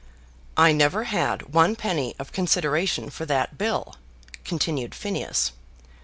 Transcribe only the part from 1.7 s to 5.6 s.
penny of consideration for that bill," continued Phineas.